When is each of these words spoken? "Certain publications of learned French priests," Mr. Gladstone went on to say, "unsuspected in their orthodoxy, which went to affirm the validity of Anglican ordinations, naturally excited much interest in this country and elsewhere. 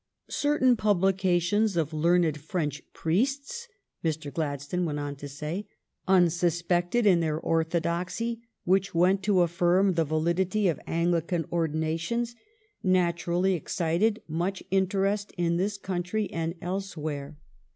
"Certain 0.41 0.75
publications 0.75 1.77
of 1.77 1.93
learned 1.93 2.35
French 2.41 2.81
priests," 2.91 3.67
Mr. 4.03 4.33
Gladstone 4.33 4.83
went 4.83 4.97
on 4.97 5.15
to 5.17 5.27
say, 5.27 5.67
"unsuspected 6.07 7.05
in 7.05 7.19
their 7.19 7.39
orthodoxy, 7.39 8.41
which 8.63 8.95
went 8.95 9.21
to 9.21 9.41
affirm 9.41 9.93
the 9.93 10.03
validity 10.03 10.67
of 10.67 10.79
Anglican 10.87 11.45
ordinations, 11.51 12.33
naturally 12.81 13.53
excited 13.53 14.23
much 14.27 14.63
interest 14.71 15.33
in 15.37 15.57
this 15.57 15.77
country 15.77 16.31
and 16.33 16.55
elsewhere. 16.63 17.37